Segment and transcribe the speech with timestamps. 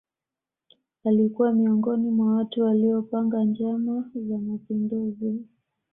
[1.05, 5.39] Alikuwa miongoni mwa watu waliopanga njama za mapinduzi